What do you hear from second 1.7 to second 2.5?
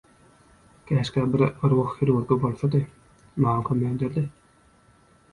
ruh hirurgy